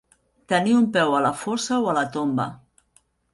[0.53, 2.49] Tenir un peu a la fossa o a la tomba.